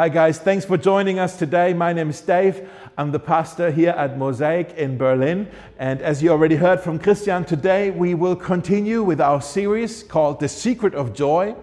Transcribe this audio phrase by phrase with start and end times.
[0.00, 0.38] Hi, guys.
[0.38, 1.74] Thanks for joining us today.
[1.74, 2.66] My name is Dave.
[2.96, 5.46] I'm the pastor here at Mosaic in Berlin.
[5.78, 10.40] And as you already heard from Christian, today we will continue with our series called
[10.40, 11.54] The Secret of Joy,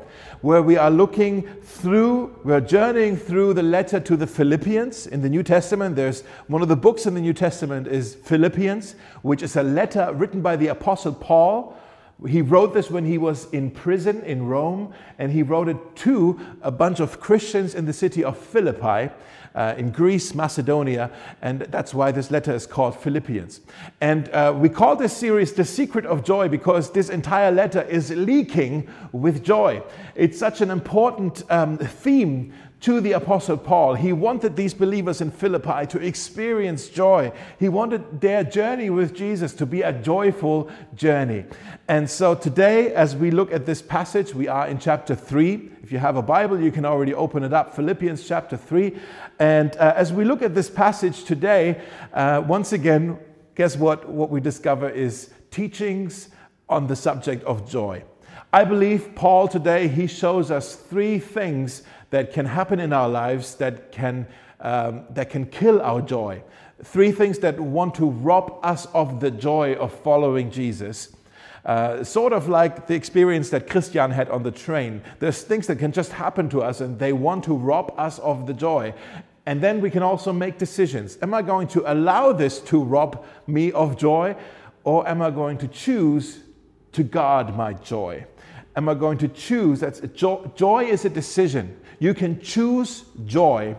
[0.41, 5.29] where we are looking through, we're journeying through the letter to the Philippians in the
[5.29, 5.95] New Testament.
[5.95, 8.93] There's one of the books in the New Testament is Philippians,
[9.23, 11.75] which is a letter written by the Apostle Paul
[12.25, 16.39] he wrote this when he was in prison in Rome, and he wrote it to
[16.61, 19.13] a bunch of Christians in the city of Philippi
[19.53, 23.61] uh, in Greece, Macedonia, and that's why this letter is called Philippians.
[24.01, 28.11] And uh, we call this series The Secret of Joy because this entire letter is
[28.11, 29.81] leaking with joy.
[30.15, 33.95] It's such an important um, theme to the Apostle Paul.
[33.95, 37.31] He wanted these believers in Philippi to experience joy.
[37.59, 41.45] He wanted their journey with Jesus to be a joyful journey.
[41.87, 45.71] And so today, as we look at this passage, we are in chapter 3.
[45.81, 48.95] If you have a Bible, you can already open it up, Philippians chapter 3.
[49.39, 51.81] And uh, as we look at this passage today,
[52.13, 53.17] uh, once again,
[53.55, 54.07] guess what?
[54.07, 56.29] What we discover is teachings
[56.69, 58.03] on the subject of joy.
[58.53, 63.55] I believe Paul today, he shows us three things that can happen in our lives
[63.55, 64.27] that can,
[64.61, 66.41] um, that can kill our joy.
[66.83, 71.09] Three things that want to rob us of the joy of following Jesus.
[71.65, 75.01] Uh, sort of like the experience that Christian had on the train.
[75.19, 78.47] There's things that can just happen to us and they want to rob us of
[78.47, 78.93] the joy.
[79.45, 81.17] And then we can also make decisions.
[81.21, 84.35] Am I going to allow this to rob me of joy
[84.83, 86.39] or am I going to choose
[86.93, 88.25] to guard my joy?
[88.77, 89.79] Am I going to choose?
[89.79, 91.75] That's joy, joy is a decision.
[91.97, 93.75] You can choose joy,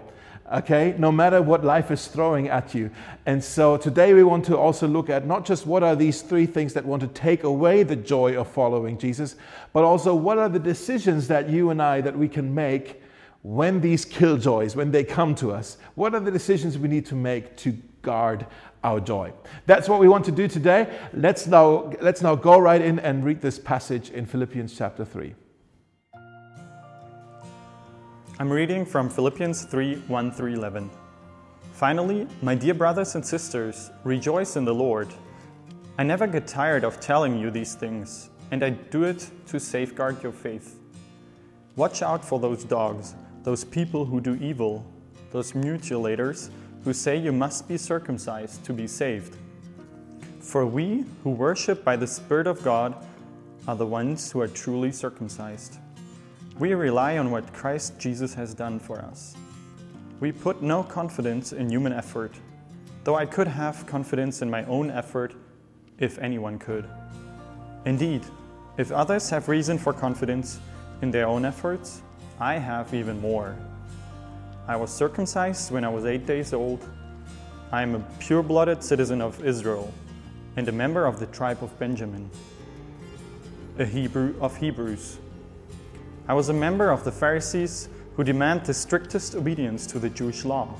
[0.52, 2.90] okay, no matter what life is throwing at you.
[3.24, 6.46] And so today we want to also look at not just what are these three
[6.46, 9.36] things that want to take away the joy of following Jesus,
[9.72, 13.00] but also what are the decisions that you and I that we can make
[13.42, 15.78] when these killjoys, when they come to us.
[15.94, 18.46] What are the decisions we need to make to guard
[18.84, 19.32] our joy?
[19.66, 20.98] That's what we want to do today.
[21.12, 25.34] Let's now let's now go right in and read this passage in Philippians chapter 3.
[28.40, 30.90] I'm reading from Philippians 3 1 through 11.
[31.72, 35.08] Finally, my dear brothers and sisters, rejoice in the Lord.
[35.98, 40.22] I never get tired of telling you these things, and I do it to safeguard
[40.22, 40.78] your faith.
[41.74, 44.84] Watch out for those dogs, those people who do evil,
[45.30, 46.50] those mutilators
[46.84, 49.36] who say you must be circumcised to be saved.
[50.40, 52.94] For we who worship by the Spirit of God
[53.66, 55.78] are the ones who are truly circumcised.
[56.58, 59.36] We rely on what Christ Jesus has done for us.
[60.20, 62.32] We put no confidence in human effort,
[63.04, 65.34] though I could have confidence in my own effort
[65.98, 66.88] if anyone could.
[67.84, 68.22] Indeed,
[68.76, 70.60] if others have reason for confidence
[71.02, 72.02] in their own efforts,
[72.40, 73.56] I have even more.
[74.68, 76.86] I was circumcised when I was eight days old.
[77.72, 79.90] I am a pure blooded citizen of Israel
[80.56, 82.30] and a member of the tribe of Benjamin,
[83.78, 85.20] a Hebrew of Hebrews.
[86.28, 90.44] I was a member of the Pharisees who demand the strictest obedience to the Jewish
[90.44, 90.74] law.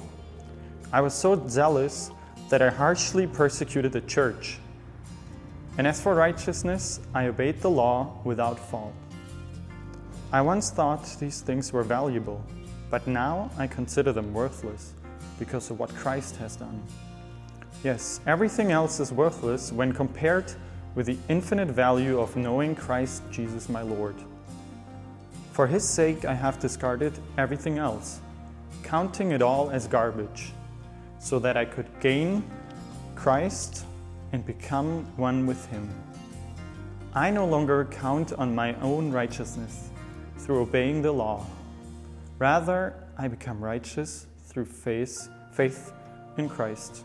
[0.93, 2.11] I was so zealous
[2.51, 4.59] that I harshly persecuted the church.
[5.79, 8.93] And as for righteousness, I obeyed the law without fault.
[10.31, 12.45] I once thought these things were valuable,
[12.91, 14.93] but now I consider them worthless
[15.39, 16.83] because of what Christ has done.
[17.85, 20.53] Yes, everything else is worthless when compared
[20.95, 24.17] with the infinite value of knowing Christ Jesus my Lord.
[25.53, 28.21] For his sake, I have discarded everything else,
[28.83, 30.53] counting it all as garbage,
[31.19, 32.43] so that I could gain
[33.15, 33.85] Christ
[34.33, 35.89] and become one with him.
[37.15, 39.91] I no longer count on my own righteousness
[40.39, 41.47] through obeying the law.
[42.39, 45.93] Rather, I become righteous through faith, faith
[46.37, 47.05] in Christ.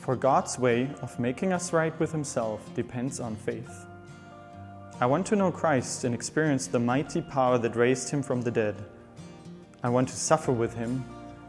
[0.00, 3.86] For God's way of making us right with Himself depends on faith.
[5.00, 8.50] I want to know Christ and experience the mighty power that raised him from the
[8.50, 8.76] dead.
[9.82, 11.02] I want to suffer with him,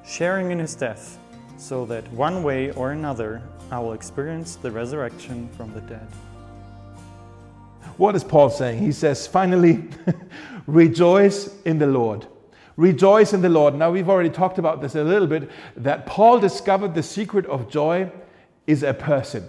[0.05, 1.17] sharing in his death,
[1.57, 6.07] so that one way or another I will experience the resurrection from the dead.
[7.97, 8.79] What is Paul saying?
[8.79, 9.83] He says, finally,
[10.65, 12.27] rejoice in the Lord.
[12.77, 13.75] Rejoice in the Lord.
[13.75, 17.69] Now, we've already talked about this a little bit that Paul discovered the secret of
[17.69, 18.11] joy
[18.67, 19.47] is a person.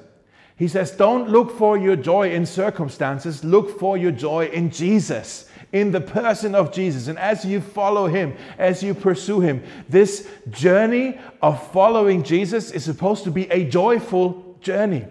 [0.56, 5.48] He says, Don't look for your joy in circumstances, look for your joy in Jesus,
[5.72, 7.08] in the person of Jesus.
[7.08, 12.84] And as you follow him, as you pursue him, this journey of following Jesus is
[12.84, 15.04] supposed to be a joyful journey.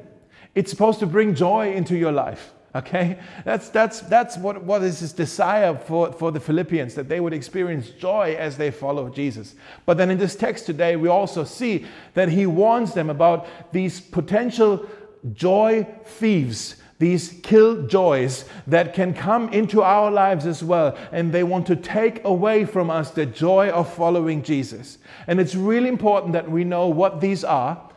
[0.53, 2.53] It's supposed to bring joy into your life.
[2.73, 3.19] Okay?
[3.43, 7.33] That's, that's, that's what, what is his desire for, for the Philippians, that they would
[7.33, 9.55] experience joy as they follow Jesus.
[9.85, 13.99] But then in this text today, we also see that he warns them about these
[13.99, 14.87] potential
[15.33, 20.97] joy thieves, these killjoys that can come into our lives as well.
[21.11, 24.97] And they want to take away from us the joy of following Jesus.
[25.27, 27.89] And it's really important that we know what these are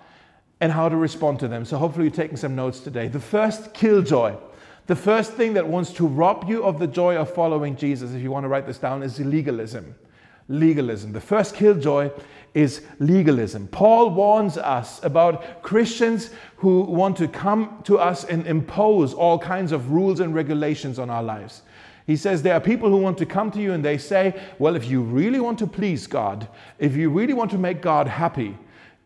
[0.60, 1.64] and how to respond to them.
[1.64, 3.06] So hopefully, you're taking some notes today.
[3.06, 4.36] The first killjoy
[4.86, 8.22] the first thing that wants to rob you of the joy of following Jesus, if
[8.22, 9.94] you want to write this down, is legalism.
[10.48, 11.12] Legalism.
[11.12, 12.10] The first killjoy
[12.52, 13.66] is legalism.
[13.68, 19.72] Paul warns us about Christians who want to come to us and impose all kinds
[19.72, 21.62] of rules and regulations on our lives.
[22.06, 24.76] He says there are people who want to come to you and they say, well,
[24.76, 26.46] if you really want to please God,
[26.78, 28.56] if you really want to make God happy,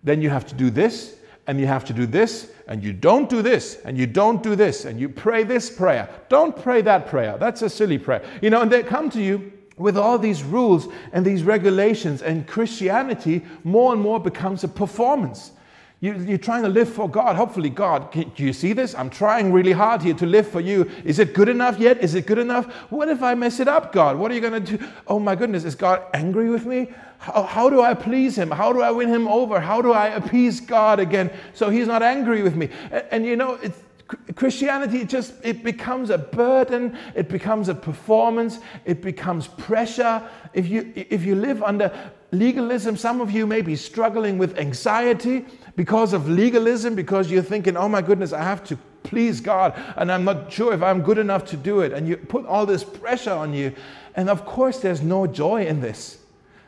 [0.03, 1.17] then you have to do this
[1.47, 4.55] and you have to do this, and you don't do this, and you don't do
[4.55, 6.09] this, and you pray this prayer.
[6.29, 7.39] Don't pray that prayer.
[7.39, 8.23] That's a silly prayer.
[8.43, 12.47] You know, and they come to you with all these rules and these regulations, and
[12.47, 15.53] Christianity more and more becomes a performance.
[16.01, 17.35] You, are trying to live for God.
[17.35, 18.95] Hopefully, God, can, do you see this?
[18.95, 20.89] I'm trying really hard here to live for you.
[21.05, 22.01] Is it good enough yet?
[22.01, 22.67] Is it good enough?
[22.91, 24.17] What if I mess it up, God?
[24.17, 24.87] What are you going to do?
[25.09, 26.93] Oh my goodness, is God angry with me?
[27.19, 28.53] How, how do I please Him?
[28.53, 29.59] How do I win Him over?
[29.59, 32.69] How do I appease God again so He's not angry with me?
[32.93, 33.83] And, and you know, it's,
[34.37, 40.27] Christianity just it becomes a burden, it becomes a performance, it becomes pressure.
[40.55, 41.93] If you if you live under
[42.31, 45.45] legalism, some of you may be struggling with anxiety
[45.77, 50.13] because of legalism, because you're thinking, oh my goodness, I have to please God, and
[50.13, 51.93] I'm not sure if I'm good enough to do it.
[51.93, 53.73] And you put all this pressure on you.
[54.15, 56.19] And of course, there's no joy in this.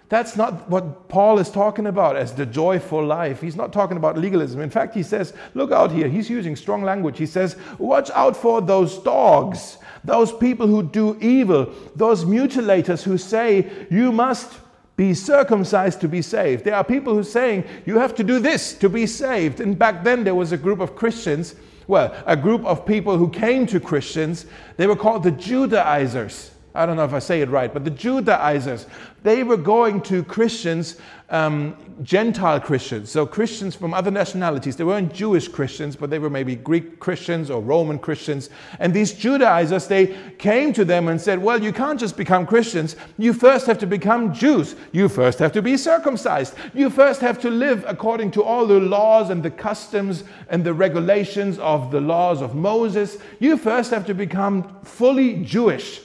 [0.09, 3.41] That's not what Paul is talking about as the joyful life.
[3.41, 4.61] He's not talking about legalism.
[4.61, 6.09] In fact, he says, look out here.
[6.09, 7.17] He's using strong language.
[7.17, 13.19] He says, watch out for those dogs, those people who do evil, those mutilators who
[13.19, 14.53] say, you must
[15.01, 16.63] be circumcised to be saved.
[16.63, 19.59] There are people who are saying you have to do this to be saved.
[19.59, 21.55] And back then there was a group of Christians,
[21.87, 24.45] well, a group of people who came to Christians.
[24.77, 26.51] They were called the Judaizers.
[26.75, 28.85] I don't know if I say it right, but the Judaizers,
[29.23, 30.97] they were going to Christians,
[31.31, 34.75] um, Gentile Christians, so Christians from other nationalities.
[34.75, 38.51] They weren't Jewish Christians, but they were maybe Greek Christians or Roman Christians.
[38.79, 42.97] And these Judaizers, they came to them and said, Well, you can't just become Christians.
[43.17, 44.75] You first have to become Jews.
[44.93, 46.55] You first have to be circumcised.
[46.75, 50.75] You first have to live according to all the laws and the customs and the
[50.75, 53.19] regulations of the laws of Moses.
[53.39, 56.01] You first have to become fully Jewish.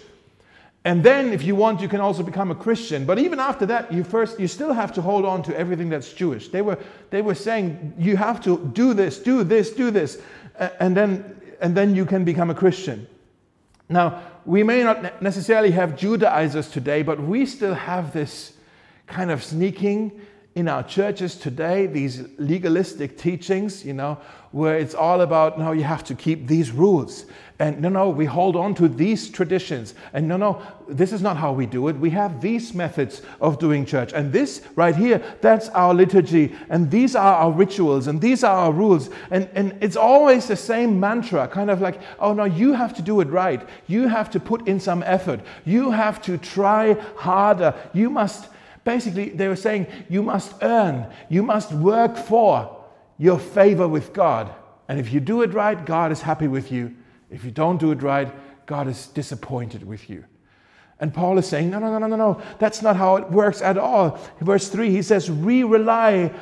[0.86, 3.06] And then, if you want, you can also become a Christian.
[3.06, 6.14] But even after that, you first, you still have to hold on to everything that's
[6.14, 6.50] Jewish.
[6.50, 6.78] They were,
[7.10, 10.22] they were saying, you have to do this, do this, do this,
[10.80, 13.08] and then, and then you can become a Christian.
[13.90, 18.54] Now, we may not necessarily have Judaizers today, but we still have this
[19.08, 20.22] kind of sneaking
[20.56, 24.18] in our churches today, these legalistic teachings, you know,
[24.52, 27.26] where it's all about, no, you have to keep these rules.
[27.60, 29.96] And no, no, we hold on to these traditions.
[30.14, 31.98] And no, no, this is not how we do it.
[31.98, 34.14] We have these methods of doing church.
[34.14, 36.56] And this right here, that's our liturgy.
[36.70, 38.08] And these are our rituals.
[38.08, 39.10] And these are our rules.
[39.32, 43.02] And, and it's always the same mantra, kind of like, oh, no, you have to
[43.02, 43.68] do it right.
[43.88, 45.42] You have to put in some effort.
[45.66, 47.74] You have to try harder.
[47.94, 48.48] You must,
[48.86, 52.84] basically, they were saying, you must earn, you must work for
[53.18, 54.54] your favor with God.
[54.88, 56.96] And if you do it right, God is happy with you.
[57.30, 58.32] If you don't do it right,
[58.66, 60.24] God is disappointed with you.
[61.00, 62.42] And Paul is saying, no, no, no, no, no, no.
[62.60, 64.18] That's not how it works at all.
[64.40, 66.34] Verse 3, he says, We rely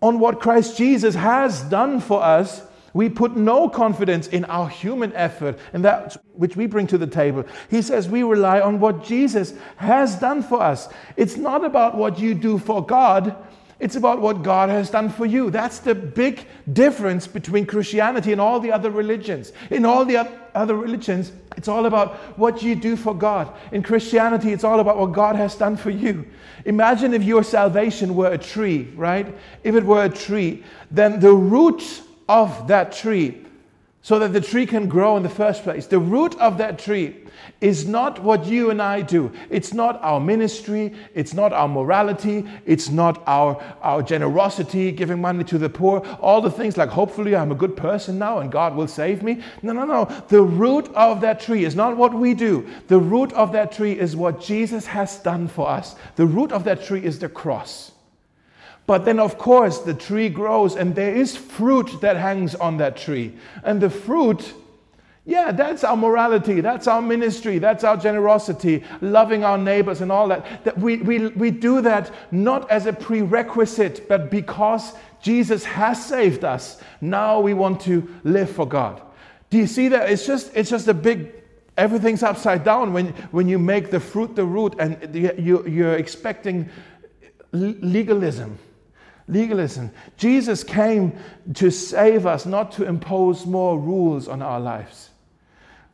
[0.00, 2.62] on what Christ Jesus has done for us.
[2.92, 7.06] We put no confidence in our human effort and that which we bring to the
[7.06, 7.44] table.
[7.68, 10.88] He says we rely on what Jesus has done for us.
[11.16, 13.36] It's not about what you do for God,
[13.80, 15.50] it's about what God has done for you.
[15.50, 19.52] That's the big difference between Christianity and all the other religions.
[19.70, 23.50] In all the other religions, it's all about what you do for God.
[23.72, 26.26] In Christianity, it's all about what God has done for you.
[26.66, 29.34] Imagine if your salvation were a tree, right?
[29.64, 33.44] If it were a tree, then the roots of that tree,
[34.02, 37.16] so that the tree can grow in the first place, the root of that tree
[37.60, 39.30] is not what you and I do.
[39.50, 40.94] It's not our ministry.
[41.14, 42.48] It's not our morality.
[42.64, 46.00] It's not our, our generosity, giving money to the poor.
[46.20, 49.42] All the things like, hopefully, I'm a good person now and God will save me.
[49.62, 50.04] No, no, no.
[50.28, 52.66] The root of that tree is not what we do.
[52.88, 55.96] The root of that tree is what Jesus has done for us.
[56.16, 57.92] The root of that tree is the cross.
[58.90, 62.96] But then, of course, the tree grows and there is fruit that hangs on that
[62.96, 63.36] tree.
[63.62, 64.52] And the fruit
[65.24, 70.26] Yeah, that's our morality, that's our ministry, that's our generosity, loving our neighbors and all
[70.26, 70.64] that.
[70.64, 76.44] that we, we, we do that not as a prerequisite, but because Jesus has saved
[76.44, 76.80] us.
[77.00, 79.00] Now we want to live for God.
[79.50, 80.10] Do you see that?
[80.10, 81.32] It's just, it's just a big,
[81.76, 86.68] everything's upside down when, when you make the fruit the root and you, you're expecting
[87.52, 88.58] legalism.
[89.30, 89.90] Legalism.
[90.16, 91.16] Jesus came
[91.54, 95.10] to save us, not to impose more rules on our lives.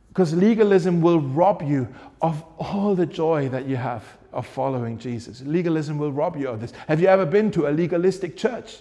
[0.09, 1.87] Because legalism will rob you
[2.23, 4.03] of all the joy that you have
[4.33, 5.43] of following Jesus.
[5.43, 6.73] Legalism will rob you of this.
[6.89, 8.79] Have you ever been to a legalistic church?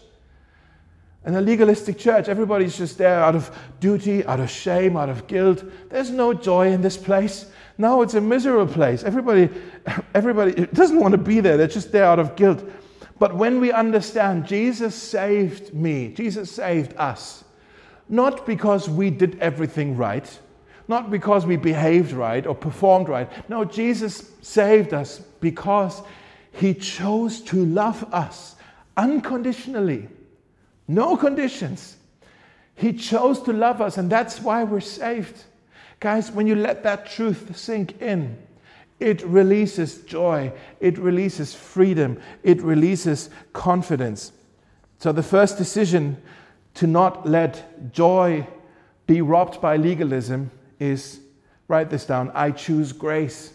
[1.25, 5.25] In a legalistic church, everybody's just there out of duty, out of shame, out of
[5.27, 5.63] guilt.
[5.89, 7.47] There's no joy in this place.
[7.77, 9.03] No, it's a miserable place.
[9.03, 9.49] Everybody,
[10.13, 11.57] everybody doesn't want to be there.
[11.57, 12.63] They're just there out of guilt.
[13.17, 17.43] But when we understand Jesus saved me, Jesus saved us,
[18.09, 20.39] not because we did everything right,
[20.87, 23.29] not because we behaved right or performed right.
[23.49, 26.01] No, Jesus saved us because
[26.51, 28.55] he chose to love us
[28.97, 30.07] unconditionally.
[30.87, 31.97] No conditions.
[32.75, 35.43] He chose to love us, and that's why we're saved.
[35.99, 38.37] Guys, when you let that truth sink in,
[38.99, 44.31] it releases joy, it releases freedom, it releases confidence.
[44.99, 46.21] So, the first decision
[46.75, 48.47] to not let joy
[49.07, 51.19] be robbed by legalism is
[51.67, 53.53] write this down I choose grace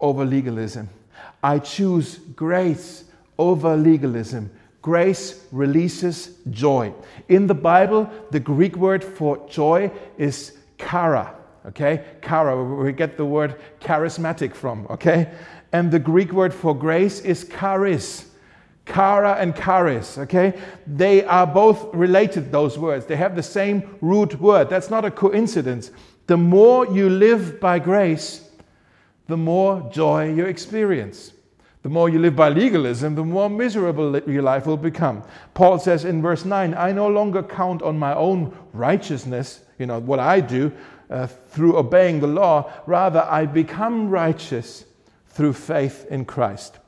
[0.00, 0.88] over legalism.
[1.42, 3.04] I choose grace
[3.38, 4.50] over legalism.
[4.82, 6.92] Grace releases joy.
[7.28, 11.35] In the Bible, the Greek word for joy is chara.
[11.68, 12.04] Okay?
[12.22, 14.86] Chara, we get the word charismatic from.
[14.90, 15.30] Okay?
[15.72, 18.30] And the Greek word for grace is charis.
[18.86, 20.58] Chara and charis, okay?
[20.86, 23.04] They are both related, those words.
[23.04, 24.70] They have the same root word.
[24.70, 25.90] That's not a coincidence.
[26.28, 28.48] The more you live by grace,
[29.26, 31.32] the more joy you experience.
[31.82, 35.22] The more you live by legalism, the more miserable your life will become.
[35.54, 39.98] Paul says in verse 9, I no longer count on my own righteousness, you know,
[39.98, 40.72] what I do
[41.10, 42.72] uh, through obeying the law.
[42.86, 44.84] Rather, I become righteous
[45.28, 46.78] through faith in Christ.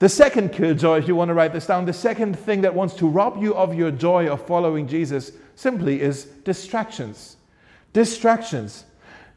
[0.00, 2.94] The second killjoy, if you want to write this down, the second thing that wants
[2.94, 7.36] to rob you of your joy of following Jesus simply is distractions.
[7.92, 8.84] Distractions.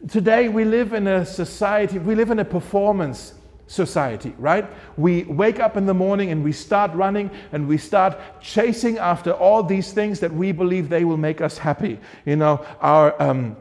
[0.09, 3.33] Today we live in a society, we live in a performance
[3.67, 4.65] society, right?
[4.97, 9.31] We wake up in the morning and we start running and we start chasing after
[9.31, 11.99] all these things that we believe they will make us happy.
[12.25, 13.21] You know, our.
[13.21, 13.57] Um,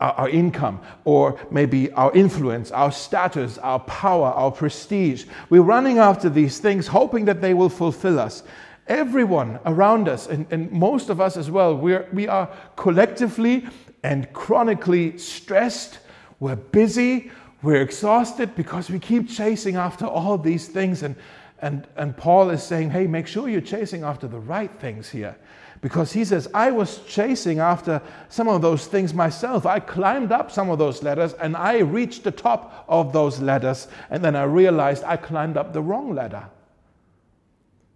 [0.00, 5.24] our income, or maybe our influence, our status, our power, our prestige.
[5.50, 8.42] We're running after these things, hoping that they will fulfill us.
[8.88, 13.66] Everyone around us, and, and most of us as well, we're, we are collectively
[14.02, 16.00] and chronically stressed.
[16.40, 17.30] We're busy.
[17.62, 21.04] We're exhausted because we keep chasing after all these things.
[21.04, 21.14] And,
[21.60, 25.36] and, and Paul is saying, hey, make sure you're chasing after the right things here.
[25.82, 29.66] Because he says, I was chasing after some of those things myself.
[29.66, 33.88] I climbed up some of those ladders and I reached the top of those ladders.
[34.08, 36.44] And then I realized I climbed up the wrong ladder.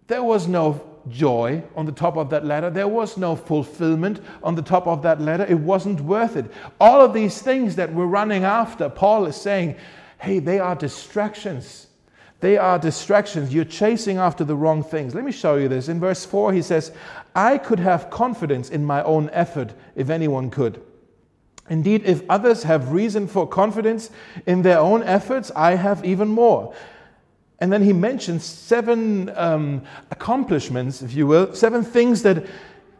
[0.07, 2.69] There was no joy on the top of that ladder.
[2.69, 5.45] There was no fulfillment on the top of that ladder.
[5.47, 6.51] It wasn't worth it.
[6.81, 9.77] All of these things that we're running after, Paul is saying,
[10.19, 11.86] hey, they are distractions.
[12.39, 13.53] They are distractions.
[13.53, 15.15] You're chasing after the wrong things.
[15.15, 15.87] Let me show you this.
[15.87, 16.91] In verse 4, he says,
[17.35, 20.81] I could have confidence in my own effort if anyone could.
[21.69, 24.11] Indeed, if others have reason for confidence
[24.45, 26.73] in their own efforts, I have even more.
[27.59, 32.45] And then he mentions seven um, accomplishments, if you will, seven things that,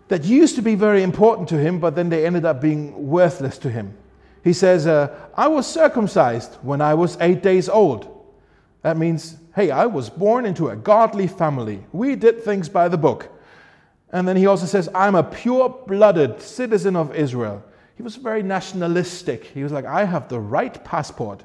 [0.08, 3.60] that used to be very important to him, but then they ended up being worthless
[3.60, 3.96] to him.
[4.44, 8.16] He says, uh, I was circumcised when I was eight days old.
[8.88, 11.84] That means, hey, I was born into a godly family.
[11.91, 13.27] We did things by the book.
[14.13, 17.62] And then he also says, I'm a pure blooded citizen of Israel.
[17.98, 19.44] He was very nationalistic.
[19.44, 21.44] He was like, I have the right passport.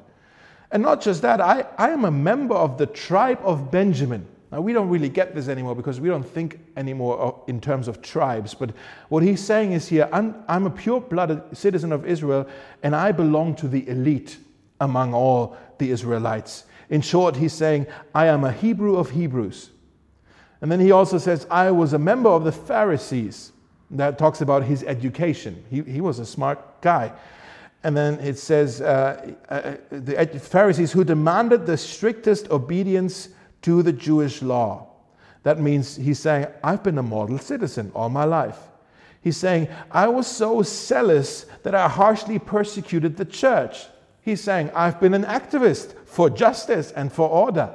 [0.71, 4.25] And not just that, I, I am a member of the tribe of Benjamin.
[4.49, 8.01] Now, we don't really get this anymore because we don't think anymore in terms of
[8.01, 8.53] tribes.
[8.53, 8.69] But
[9.09, 12.47] what he's saying is here I'm, I'm a pure blooded citizen of Israel
[12.83, 14.37] and I belong to the elite
[14.79, 16.67] among all the Israelites.
[16.89, 19.69] In short, he's saying, I am a Hebrew of Hebrews.
[20.61, 23.51] And then he also says, I was a member of the Pharisees.
[23.91, 25.63] That talks about his education.
[25.69, 27.11] He, he was a smart guy.
[27.83, 33.29] And then it says uh, uh, the Pharisees who demanded the strictest obedience
[33.63, 34.87] to the Jewish law.
[35.43, 38.57] That means he's saying, I've been a model citizen all my life.
[39.21, 43.85] He's saying, I was so zealous that I harshly persecuted the church.
[44.23, 47.69] He's saying, I've been an activist for justice and for order.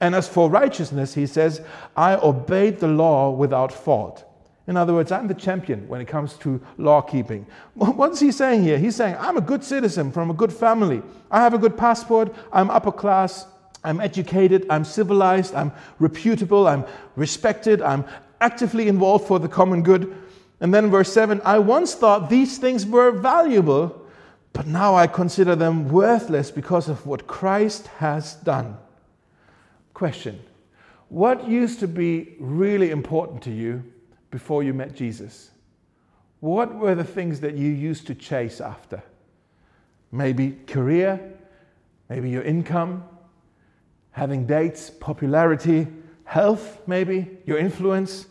[0.00, 1.60] And as for righteousness, he says,
[1.96, 4.24] I obeyed the law without fault.
[4.68, 7.46] In other words, I'm the champion when it comes to law keeping.
[7.74, 8.78] What's he saying here?
[8.78, 11.02] He's saying, I'm a good citizen from a good family.
[11.30, 12.34] I have a good passport.
[12.52, 13.46] I'm upper class.
[13.84, 14.66] I'm educated.
[14.70, 15.54] I'm civilized.
[15.54, 16.68] I'm reputable.
[16.68, 16.84] I'm
[17.16, 17.82] respected.
[17.82, 18.04] I'm
[18.40, 20.14] actively involved for the common good.
[20.60, 24.01] And then verse 7 I once thought these things were valuable,
[24.52, 28.76] but now I consider them worthless because of what Christ has done.
[29.94, 30.42] Question
[31.08, 33.84] What used to be really important to you
[34.30, 35.50] before you met Jesus?
[36.40, 39.02] What were the things that you used to chase after?
[40.10, 41.34] Maybe career,
[42.08, 43.04] maybe your income,
[44.10, 45.86] having dates, popularity,
[46.24, 48.26] health, maybe, your influence.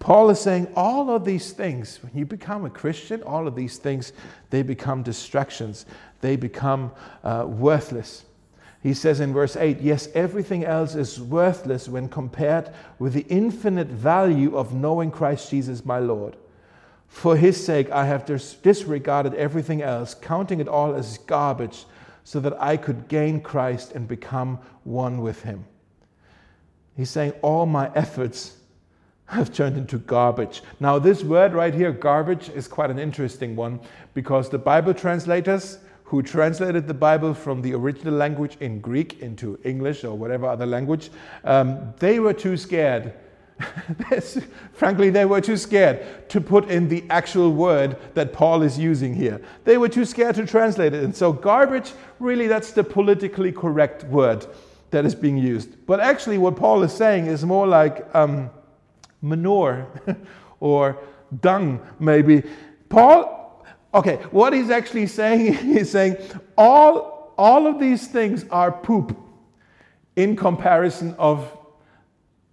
[0.00, 3.76] Paul is saying all of these things, when you become a Christian, all of these
[3.76, 4.14] things,
[4.48, 5.84] they become distractions.
[6.22, 6.90] They become
[7.22, 8.24] uh, worthless.
[8.82, 13.88] He says in verse 8, Yes, everything else is worthless when compared with the infinite
[13.88, 16.34] value of knowing Christ Jesus my Lord.
[17.06, 21.84] For his sake, I have dis- disregarded everything else, counting it all as garbage,
[22.24, 25.66] so that I could gain Christ and become one with him.
[26.96, 28.56] He's saying, All my efforts
[29.36, 30.62] have turned into garbage.
[30.80, 33.78] Now, this word right here, garbage, is quite an interesting one
[34.12, 39.60] because the Bible translators who translated the Bible from the original language in Greek into
[39.62, 41.10] English or whatever other language,
[41.44, 43.14] um, they were too scared.
[44.72, 49.14] Frankly, they were too scared to put in the actual word that Paul is using
[49.14, 49.40] here.
[49.64, 51.04] They were too scared to translate it.
[51.04, 54.44] And so, garbage, really, that's the politically correct word
[54.90, 55.86] that is being used.
[55.86, 58.50] But actually, what Paul is saying is more like um,
[59.22, 59.86] manure
[60.60, 60.98] or
[61.40, 62.42] dung, maybe.
[62.88, 63.40] Paul
[63.92, 66.16] Okay, what he's actually saying is saying
[66.56, 69.16] all, all of these things are poop
[70.16, 71.56] in comparison of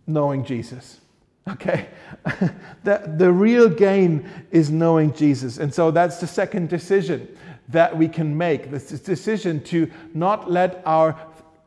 [0.07, 0.99] knowing Jesus.
[1.47, 1.87] Okay,
[2.83, 5.59] the, the real gain is knowing Jesus.
[5.59, 7.27] And so that's the second decision
[7.69, 11.17] that we can make this decision to not let our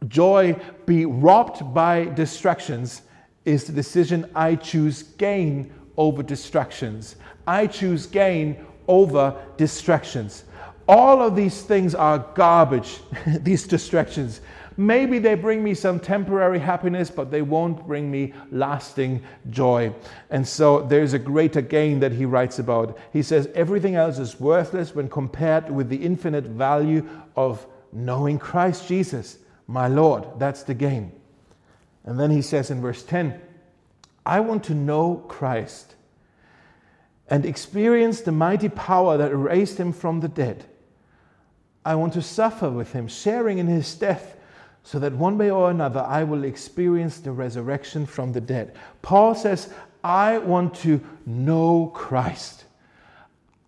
[0.08, 3.02] joy be robbed by distractions
[3.44, 7.16] is the decision I choose gain over distractions.
[7.46, 10.44] I choose gain over distractions.
[10.88, 12.98] All of these things are garbage,
[13.40, 14.40] these distractions.
[14.76, 19.92] Maybe they bring me some temporary happiness, but they won't bring me lasting joy.
[20.30, 22.98] And so there's a greater gain that he writes about.
[23.12, 28.88] He says, Everything else is worthless when compared with the infinite value of knowing Christ
[28.88, 30.24] Jesus, my Lord.
[30.38, 31.12] That's the gain.
[32.04, 33.40] And then he says in verse 10,
[34.24, 35.94] I want to know Christ
[37.28, 40.64] and experience the mighty power that raised him from the dead.
[41.84, 44.36] I want to suffer with him, sharing in his death,
[44.82, 48.76] so that one way or another I will experience the resurrection from the dead.
[49.02, 52.64] Paul says, I want to know Christ.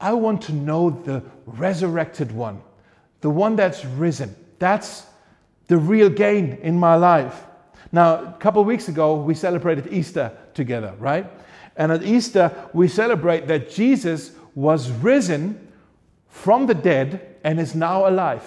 [0.01, 2.61] I want to know the resurrected one,
[3.21, 4.35] the one that's risen.
[4.59, 5.07] That's
[5.68, 7.45] the real gain in my life.
[7.92, 11.31] Now, a couple of weeks ago, we celebrated Easter together, right?
[11.76, 15.72] And at Easter, we celebrate that Jesus was risen
[16.28, 18.44] from the dead and is now alive.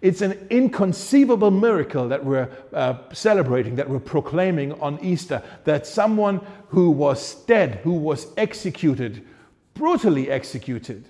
[0.00, 6.40] It's an inconceivable miracle that we're uh, celebrating, that we're proclaiming on Easter, that someone
[6.68, 9.26] who was dead, who was executed,
[9.72, 11.08] brutally executed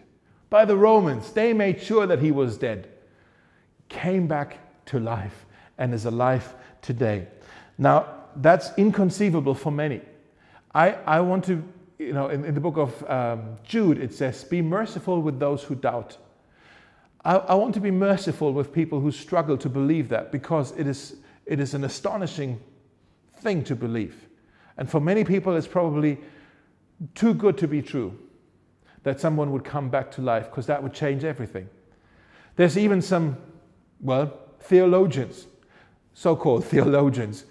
[0.49, 2.89] by the Romans, they made sure that he was dead,
[3.89, 5.45] came back to life
[5.77, 7.27] and is alive today.
[7.79, 8.07] Now,
[8.37, 10.01] that's inconceivable for many.
[10.75, 11.63] I, I want to,
[11.99, 15.63] you know, in, in the book of um, Jude, it says, Be merciful with those
[15.63, 16.17] who doubt.
[17.25, 20.87] I, I want to be merciful with people who struggle to believe that because it
[20.87, 22.61] is, it is an astonishing
[23.39, 24.27] thing to believe.
[24.77, 26.19] And for many people, it's probably
[27.15, 28.19] too good to be true
[29.05, 31.69] that someone would come back to life because that would change everything.
[32.57, 33.37] There's even some,
[34.01, 35.47] well, theologians,
[36.15, 37.45] so called theologians,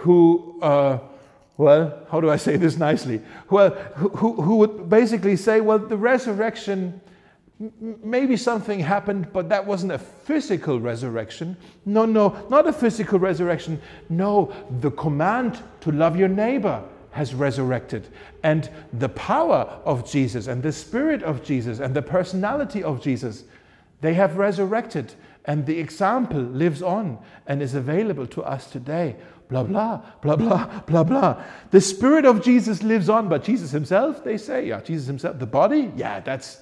[0.00, 0.98] who uh,
[1.60, 3.20] well, how do I say this nicely?
[3.50, 7.02] Well, who, who would basically say, well, the resurrection,
[8.02, 11.58] maybe something happened, but that wasn't a physical resurrection.
[11.84, 13.78] No, no, not a physical resurrection.
[14.08, 18.08] No, the command to love your neighbor has resurrected.
[18.42, 23.44] And the power of Jesus and the spirit of Jesus and the personality of Jesus,
[24.00, 25.12] they have resurrected.
[25.46, 29.16] and the example lives on and is available to us today.
[29.50, 31.42] Blah, blah, blah, blah, blah, blah.
[31.72, 35.46] The Spirit of Jesus lives on, but Jesus Himself, they say, yeah, Jesus Himself, the
[35.46, 36.60] body, yeah, that's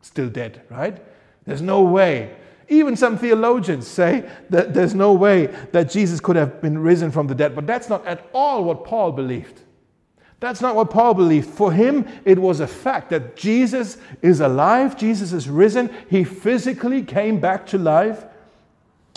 [0.00, 1.02] still dead, right?
[1.44, 2.34] There's no way.
[2.68, 7.26] Even some theologians say that there's no way that Jesus could have been risen from
[7.26, 9.60] the dead, but that's not at all what Paul believed.
[10.40, 11.48] That's not what Paul believed.
[11.48, 15.90] For him, it was a fact that Jesus is alive, Jesus is risen.
[16.08, 18.24] He physically came back to life.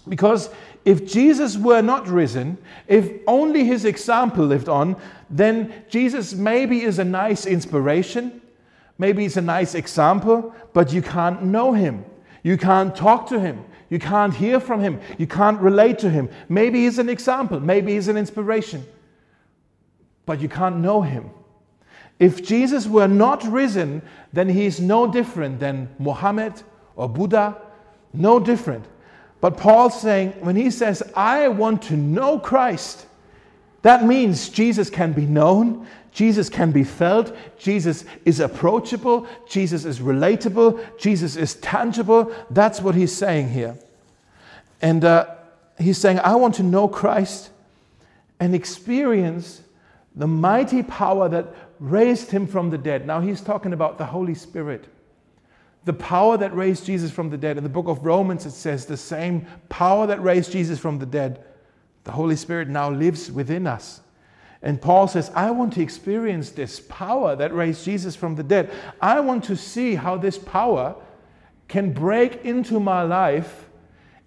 [0.08, 0.50] Because
[0.88, 4.95] if Jesus were not risen, if only his example lived on,
[5.30, 8.41] then Jesus maybe is a nice inspiration,
[8.97, 12.06] maybe he's a nice example, but you can't know him.
[12.41, 13.65] You can't talk to him.
[13.89, 15.02] You can't hear from him.
[15.17, 16.30] You can't relate to him.
[16.47, 17.60] Maybe he's an example.
[17.60, 18.86] Maybe he's an inspiration.
[20.26, 21.32] But you can't know him.
[22.17, 26.54] If Jesus were not risen, then he is no different than Muhammad
[26.95, 27.58] or Buddha.
[28.13, 28.86] No different.
[29.39, 33.06] But Paul's saying, when he says, I want to know Christ,
[33.84, 40.00] that means Jesus can be known, Jesus can be felt, Jesus is approachable, Jesus is
[40.00, 42.34] relatable, Jesus is tangible.
[42.50, 43.78] That's what he's saying here.
[44.82, 45.36] And uh,
[45.78, 47.52] he's saying, I want to know Christ
[48.39, 49.62] and experience
[50.15, 53.06] the mighty power that raised him from the dead.
[53.06, 54.86] Now he's talking about the Holy Spirit.
[55.88, 57.56] The power that raised Jesus from the dead.
[57.56, 61.06] In the book of Romans, it says the same power that raised Jesus from the
[61.06, 61.45] dead,
[62.04, 64.02] the Holy Spirit now lives within us.
[64.62, 68.69] And Paul says, I want to experience this power that raised Jesus from the dead.
[69.00, 70.93] I want to see how this power
[71.69, 73.69] can break into my life,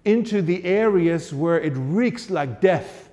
[0.06, 3.10] into the areas where it reeks like death,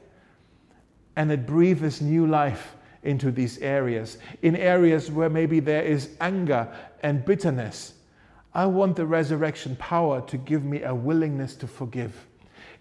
[1.18, 4.20] and it breathes new life into these areas.
[4.42, 7.96] In areas where maybe there is anger and bitterness,
[8.58, 12.26] I want the resurrection power to give me a willingness to forgive.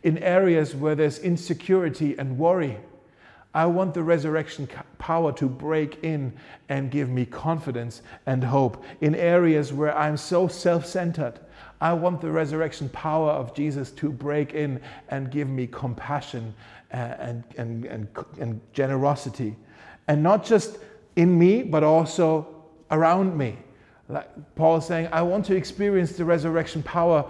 [0.04, 2.78] In areas where there's insecurity and worry,
[3.52, 6.32] I want the resurrection power to break in
[6.70, 8.82] and give me confidence and hope.
[9.02, 11.40] In areas where I'm so self centered,
[11.78, 16.54] I want the resurrection power of Jesus to break in and give me compassion
[16.90, 18.08] and, and, and,
[18.40, 19.54] and generosity.
[20.08, 20.78] And not just
[21.16, 23.58] in me, but also around me.
[24.09, 27.25] Like Paul saying, I want to experience the resurrection power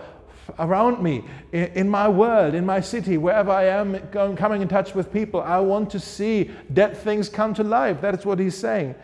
[0.58, 4.68] around me, in, in, my world, in my city, wherever I am going, coming in
[4.68, 5.40] touch with people.
[5.40, 8.00] I want to see dead things come to life.
[8.00, 8.94] That is what he's saying.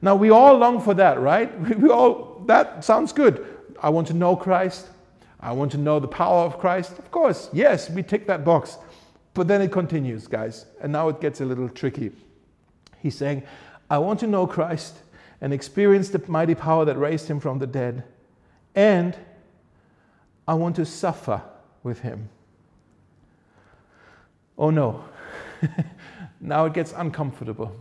[0.00, 1.52] Now, we all long for that, right?
[1.78, 3.46] We all, that sounds good.
[3.80, 4.88] I want to know Christ.
[5.40, 6.98] I want to know the power of Christ.
[6.98, 8.78] Of course, yes, we tick that box.
[9.34, 10.66] But then it continues, guys.
[10.80, 12.10] And now it gets a little tricky.
[12.98, 13.44] He's saying,
[13.88, 14.96] I want to know Christ
[15.40, 18.04] and experience the mighty power that raised him from the dead.
[18.74, 19.16] And
[20.46, 21.42] I want to suffer
[21.82, 22.28] with him.
[24.56, 25.04] Oh no.
[26.40, 27.74] now it gets uncomfortable.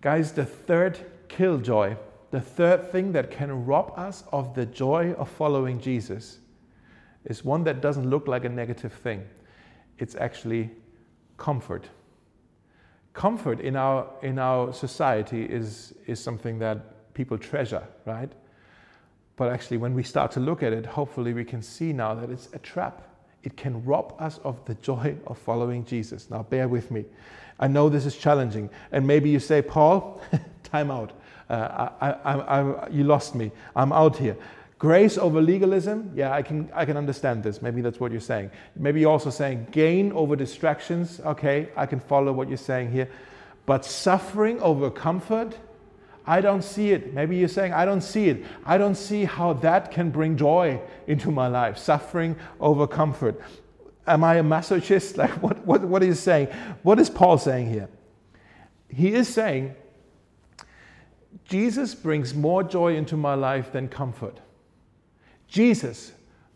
[0.00, 0.98] Guys, the third
[1.28, 1.96] killjoy,
[2.30, 6.38] the third thing that can rob us of the joy of following Jesus,
[7.24, 9.24] is one that doesn't look like a negative thing.
[9.98, 10.70] It's actually
[11.36, 11.88] comfort
[13.16, 18.30] comfort in our, in our society is, is something that people treasure, right?
[19.36, 22.30] But actually, when we start to look at it, hopefully we can see now that
[22.30, 23.02] it's a trap.
[23.42, 26.30] It can rob us of the joy of following Jesus.
[26.30, 27.06] Now, bear with me.
[27.58, 28.68] I know this is challenging.
[28.92, 30.20] And maybe you say, Paul,
[30.62, 31.12] time out.
[31.48, 33.50] Uh, I, I, I, you lost me.
[33.74, 34.36] I'm out here.
[34.78, 37.62] Grace over legalism, yeah, I can, I can understand this.
[37.62, 38.50] Maybe that's what you're saying.
[38.76, 41.18] Maybe you're also saying gain over distractions.
[41.24, 43.08] Okay, I can follow what you're saying here.
[43.64, 45.56] But suffering over comfort,
[46.26, 47.14] I don't see it.
[47.14, 48.44] Maybe you're saying, I don't see it.
[48.66, 51.78] I don't see how that can bring joy into my life.
[51.78, 53.40] Suffering over comfort.
[54.06, 55.16] Am I a masochist?
[55.16, 56.48] Like, what, what, what is saying?
[56.82, 57.88] What is Paul saying here?
[58.88, 59.74] He is saying,
[61.44, 64.40] Jesus brings more joy into my life than comfort.
[65.48, 66.12] Jesus,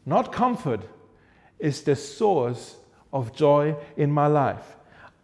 [0.06, 0.80] not comfort,
[1.58, 2.76] is the source
[3.12, 4.76] of joy in my life.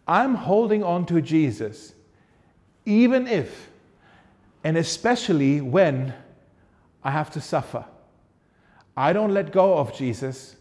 [0.07, 1.95] I'm holding on to Jesus,
[2.85, 3.71] even if,
[4.63, 6.15] and especially when
[7.03, 7.85] I have to suffer.
[8.97, 10.57] I don't let go of Jesus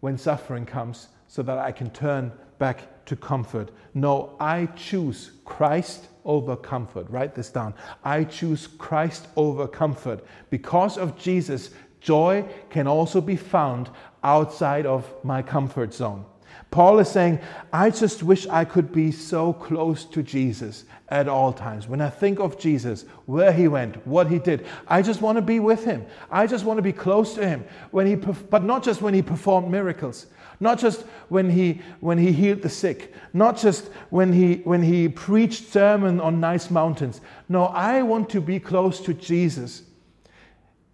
[0.00, 3.70] when suffering comes so that I can turn back to comfort.
[3.94, 7.08] No, I choose Christ over comfort.
[7.10, 7.74] Write this down.
[8.04, 10.24] I choose Christ over comfort.
[10.50, 11.70] Because of Jesus,
[12.06, 13.90] Joy can also be found
[14.22, 16.24] outside of my comfort zone.
[16.70, 17.40] Paul is saying,
[17.72, 21.88] I just wish I could be so close to Jesus at all times.
[21.88, 25.42] When I think of Jesus, where he went, what he did, I just want to
[25.42, 26.06] be with him.
[26.30, 27.64] I just want to be close to him.
[27.90, 30.26] When he, but not just when he performed miracles,
[30.60, 35.08] not just when he, when he healed the sick, not just when he, when he
[35.08, 37.20] preached sermon on nice mountains.
[37.48, 39.82] No, I want to be close to Jesus,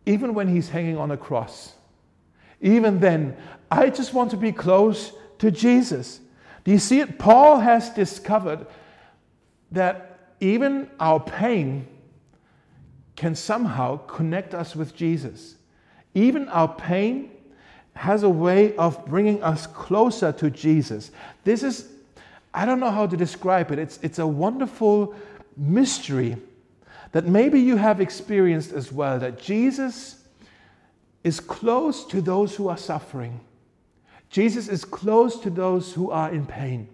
[0.06, 1.74] even when he's hanging on a cross.
[2.60, 3.36] Even then,
[3.70, 6.20] I just want to be close to Jesus.
[6.64, 7.18] Do you see it?
[7.18, 8.66] Paul has discovered
[9.72, 11.86] that even our pain
[13.16, 15.56] can somehow connect us with Jesus.
[16.14, 17.30] Even our pain
[17.94, 21.10] has a way of bringing us closer to Jesus.
[21.44, 21.88] This is,
[22.54, 25.14] I don't know how to describe it, it's, it's a wonderful
[25.56, 26.36] mystery
[27.12, 30.24] that maybe you have experienced as well that Jesus
[31.22, 33.40] is close to those who are suffering.
[34.30, 36.88] Jesus is close to those who are in pain.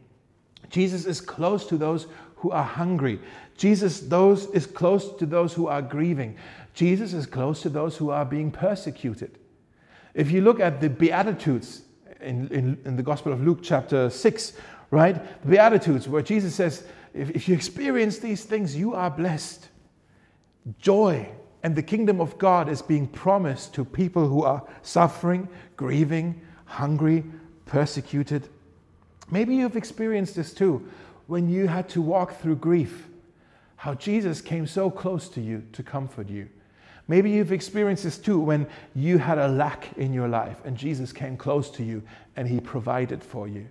[0.71, 3.21] Jesus is close to those who are hungry.
[3.57, 6.37] Jesus those, is close to those who are grieving.
[6.75, 9.39] Jesus is close to those who are being persecuted.
[10.15, 11.83] If you look at the Beatitudes
[12.21, 14.53] in, in, in the Gospel of Luke, chapter 6,
[14.91, 15.15] right?
[15.43, 19.69] The Beatitudes, where Jesus says, if, if you experience these things, you are blessed.
[20.79, 21.29] Joy
[21.63, 27.25] and the kingdom of God is being promised to people who are suffering, grieving, hungry,
[27.67, 28.49] persecuted.
[29.31, 30.89] Maybe you've experienced this too
[31.27, 33.07] when you had to walk through grief,
[33.77, 36.49] how Jesus came so close to you to comfort you.
[37.07, 41.13] Maybe you've experienced this too when you had a lack in your life and Jesus
[41.13, 42.03] came close to you
[42.37, 43.67] and he provided for you.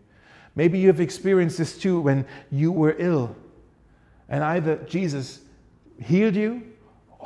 [0.56, 3.36] Maybe you've experienced this too when you were ill
[4.28, 5.42] and either Jesus
[6.02, 6.64] healed you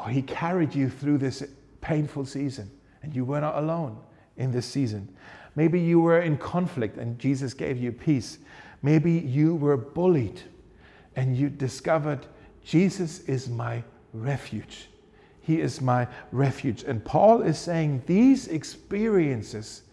[0.10, 1.44] he carried you through this
[1.82, 2.72] painful season
[3.04, 3.98] and you were not alone
[4.38, 5.08] in this season.
[5.56, 8.40] Maybe you were in conflict and Jesus gave you peace.
[8.82, 10.42] Maybe you were bullied
[11.16, 12.26] and you discovered
[12.64, 13.84] Jesus is my
[14.14, 14.88] refuge.
[15.42, 16.84] He is my refuge.
[16.84, 19.84] And Paul is saying these experiences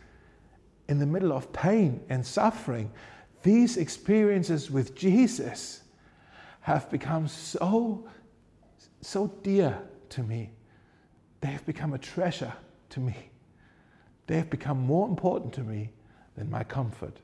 [0.88, 2.90] in the middle of pain and suffering,
[3.42, 5.82] these experiences with Jesus
[6.60, 8.06] have become so,
[9.00, 10.50] so dear to me.
[11.40, 12.52] They have become a treasure
[12.90, 13.16] to me.
[14.26, 15.90] They have become more important to me
[16.36, 17.16] than my comfort.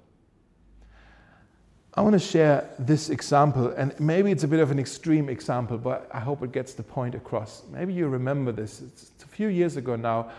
[1.97, 5.79] I want to share this example, and maybe it's a bit of an extreme example,
[5.79, 7.62] but I hope it gets the point across.
[7.70, 8.81] Maybe you remember this.
[8.81, 10.33] It's a few years ago now.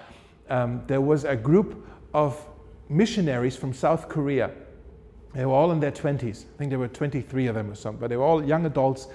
[0.50, 2.46] Um, there was a group of
[2.90, 4.52] missionaries from South Korea.
[5.34, 6.44] They were all in their 20s.
[6.44, 9.08] I think there were 23 of them or something, but they were all young adults.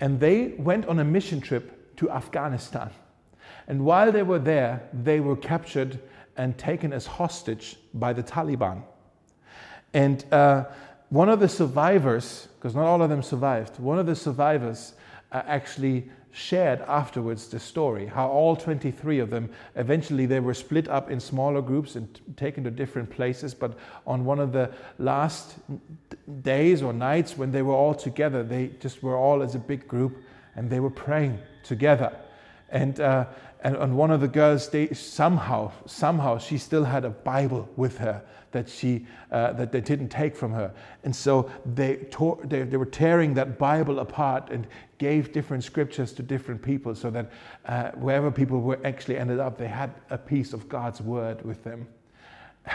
[0.00, 2.90] And they went on a mission trip to Afghanistan.
[3.66, 6.00] And while they were there, they were captured
[6.36, 8.82] and taken as hostage by the Taliban.
[9.92, 10.64] And uh,
[11.10, 14.94] one of the survivors, because not all of them survived, one of the survivors
[15.32, 20.86] uh, actually shared afterwards the story how all 23 of them eventually they were split
[20.88, 25.54] up in smaller groups and taken to different places but on one of the last
[26.42, 29.88] days or nights when they were all together they just were all as a big
[29.88, 30.22] group
[30.54, 32.12] and they were praying together.
[32.70, 33.26] And uh,
[33.60, 37.98] and, and one of the girls they, somehow somehow she still had a bible with
[37.98, 40.72] her that she uh, that they didn't take from her.
[41.04, 44.66] And so they, tore, they, they were tearing that bible apart and
[44.98, 47.30] gave different scriptures to different people so that
[47.66, 51.64] uh, wherever people were actually ended up they had a piece of god's word with
[51.64, 51.86] them.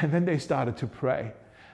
[0.02, 1.34] And then they started to pray.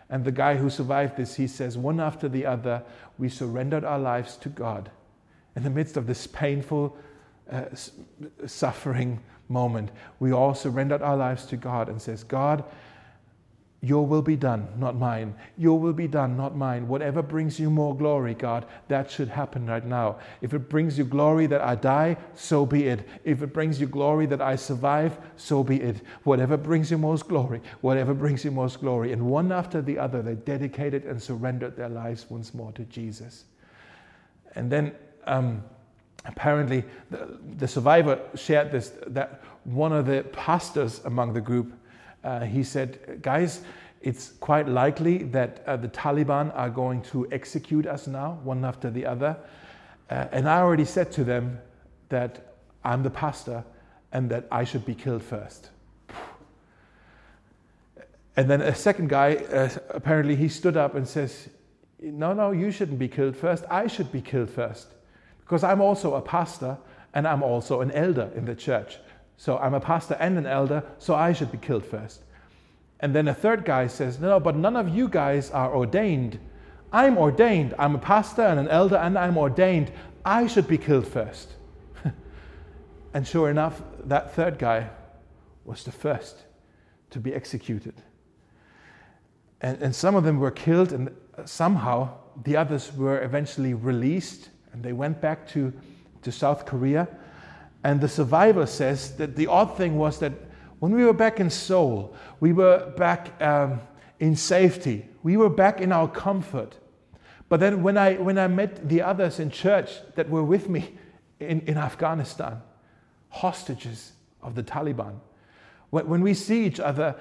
[0.10, 2.84] And the guy who survived this he says one after the other
[3.18, 4.92] we surrendered our lives to god
[5.56, 6.96] in the midst of this painful
[7.52, 7.66] uh,
[8.46, 12.64] suffering moment, we all surrendered our lives to God and says, God,
[13.82, 15.34] your will be done, not mine.
[15.58, 16.90] Your will be done, not mine.
[16.90, 20.18] Whatever brings you more glory, God, that should happen right now.
[20.42, 23.08] If it brings you glory that I die, so be it.
[23.24, 26.02] If it brings you glory that I survive, so be it.
[26.24, 29.14] Whatever brings you most glory, whatever brings you most glory.
[29.14, 33.46] And one after the other, they dedicated and surrendered their lives once more to Jesus.
[34.56, 35.64] And then, um,
[36.26, 41.74] apparently the, the, survivor shared this that one of the pastors among the group
[42.24, 43.62] uh, he said guys
[44.02, 48.90] it's quite likely that uh, the taliban are going to execute us now one after
[48.90, 49.36] the other.
[50.10, 51.60] Uh, and i already said to them
[52.10, 52.54] that
[52.84, 53.64] i'm the pastor
[54.12, 55.70] and that i should be killed first.
[58.36, 61.50] And then a second guy uh, apparently he stood up and says
[62.02, 63.64] no no you shouldn't be killed first.
[63.70, 64.88] I should be killed first
[65.50, 66.78] because I'm also a pastor
[67.16, 69.00] and I'm also an elder in the church.
[69.36, 72.22] So I'm a pastor and an elder, so I should be killed first.
[73.00, 76.40] And then a third guy says, No, but none of you guys are ordained.
[76.94, 77.74] I'm ordained.
[77.80, 79.92] I'm a pastor and an elder, and I'm ordained.
[80.24, 81.50] I should be killed first.
[83.16, 84.92] and sure enough, that third guy
[85.66, 86.44] was the first
[87.10, 87.96] to be executed.
[89.62, 91.10] And, and some of them were killed, and
[91.46, 95.74] somehow the others were eventually released, and they went back to,
[96.22, 97.08] to South Korea.
[97.84, 100.34] And the survivor says that the odd thing was that
[100.80, 103.82] when we were back in Seoul, we were back um,
[104.20, 106.76] in safety, we were back in our comfort.
[107.48, 110.98] But then when I, when I met the others in church that were with me
[111.40, 112.62] in, in Afghanistan,
[113.30, 115.20] hostages of the Taliban,
[115.90, 117.16] when, when we see each other,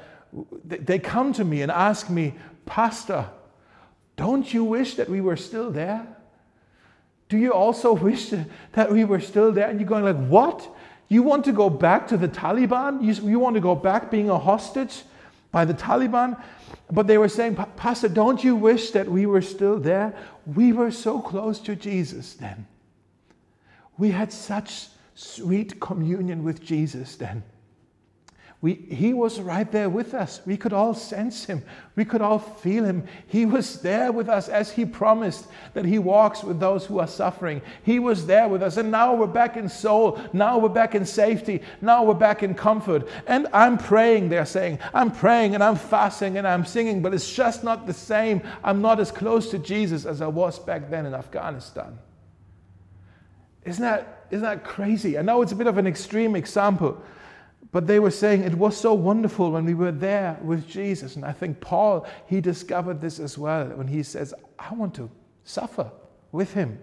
[0.64, 2.34] they come to me and ask me,
[2.66, 3.28] Pastor,
[4.16, 6.06] don't you wish that we were still there?
[7.28, 8.32] Do you also wish
[8.72, 9.68] that we were still there?
[9.68, 10.66] And you're going like, what?
[11.08, 13.02] You want to go back to the Taliban?
[13.02, 15.02] You, you want to go back being a hostage
[15.50, 16.40] by the Taliban?
[16.90, 20.14] But they were saying, Pastor, don't you wish that we were still there?
[20.46, 22.66] We were so close to Jesus then.
[23.98, 27.42] We had such sweet communion with Jesus then.
[28.60, 30.40] We, he was right there with us.
[30.44, 31.62] We could all sense him.
[31.94, 33.06] We could all feel him.
[33.28, 37.06] He was there with us as he promised that he walks with those who are
[37.06, 37.62] suffering.
[37.84, 38.76] He was there with us.
[38.76, 40.20] And now we're back in Seoul.
[40.32, 41.62] Now we're back in safety.
[41.80, 43.08] Now we're back in comfort.
[43.28, 44.80] And I'm praying, they're saying.
[44.92, 48.42] I'm praying and I'm fasting and I'm singing, but it's just not the same.
[48.64, 51.96] I'm not as close to Jesus as I was back then in Afghanistan.
[53.64, 55.16] Isn't that, isn't that crazy?
[55.16, 57.00] I know it's a bit of an extreme example.
[57.70, 61.16] But they were saying it was so wonderful when we were there with Jesus.
[61.16, 65.10] And I think Paul, he discovered this as well when he says, I want to
[65.44, 65.90] suffer
[66.32, 66.78] with him.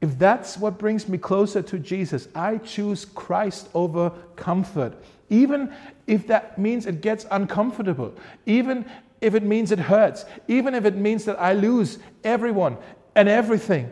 [0.00, 4.94] If that's what brings me closer to Jesus, I choose Christ over comfort.
[5.30, 5.72] Even
[6.06, 8.84] if that means it gets uncomfortable, even
[9.20, 12.76] if it means it hurts, even if it means that I lose everyone
[13.14, 13.90] and everything.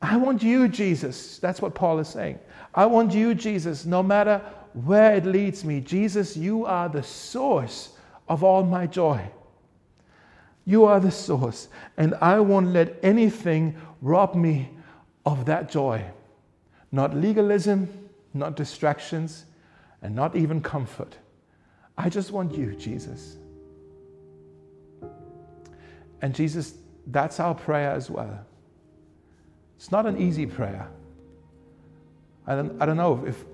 [0.00, 1.38] I want you, Jesus.
[1.38, 2.38] That's what Paul is saying.
[2.74, 4.40] I want you, Jesus, no matter
[4.84, 5.80] where it leads me.
[5.80, 7.90] Jesus, you are the source
[8.28, 9.26] of all my joy.
[10.66, 14.68] You are the source, and I won't let anything rob me
[15.24, 16.04] of that joy.
[16.92, 17.88] Not legalism,
[18.34, 19.46] not distractions,
[20.02, 21.16] and not even comfort.
[21.96, 23.38] I just want you, Jesus.
[26.20, 26.74] And Jesus,
[27.06, 28.44] that's our prayer as well.
[29.76, 30.88] It's not an easy prayer.
[32.46, 33.44] I don't, I don't know if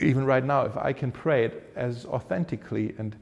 [0.00, 3.16] even right now, if I can pray it as authentically and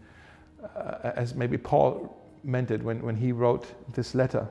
[0.76, 4.48] uh, as maybe Paul meant it when, when he wrote this letter.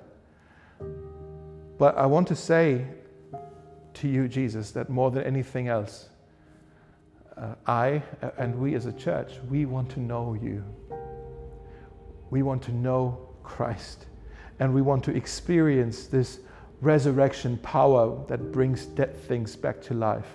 [1.77, 2.85] But I want to say
[3.95, 6.09] to you, Jesus, that more than anything else,
[7.37, 8.01] uh, I
[8.37, 10.63] and we as a church, we want to know you.
[12.29, 14.05] We want to know Christ.
[14.59, 16.39] And we want to experience this
[16.81, 20.27] resurrection power that brings dead things back to life.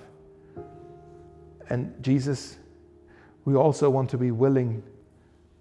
[1.70, 2.59] And Jesus,
[3.44, 4.83] we also want to be willing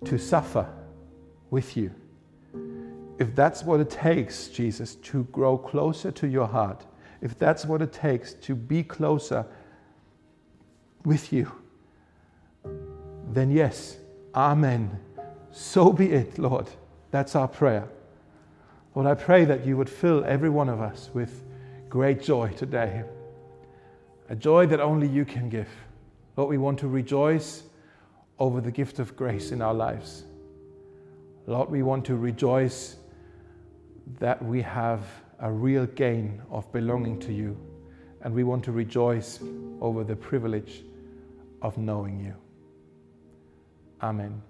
[0.05, 0.67] to suffer
[1.49, 1.91] with you.
[3.19, 6.85] If that's what it takes, Jesus, to grow closer to your heart,
[7.21, 9.45] if that's what it takes to be closer
[11.05, 11.51] with you,
[13.31, 13.97] then yes,
[14.35, 14.99] Amen.
[15.51, 16.67] So be it, Lord.
[17.11, 17.87] That's our prayer.
[18.95, 21.43] Lord, I pray that you would fill every one of us with
[21.89, 23.03] great joy today,
[24.29, 25.67] a joy that only you can give.
[26.39, 27.63] Lord, we want to rejoice
[28.39, 30.23] over the gift of grace in our lives.
[31.47, 32.95] Lord, we want to rejoice
[34.19, 35.01] that we have
[35.41, 37.57] a real gain of belonging to you.
[38.21, 39.41] And we want to rejoice
[39.81, 40.81] over the privilege
[41.61, 42.35] of knowing you.
[44.01, 44.41] Amen.